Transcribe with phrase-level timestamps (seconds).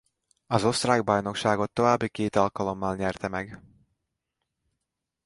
[0.47, 3.61] Az osztrák bajnokságot további két alkalommal nyerte meg.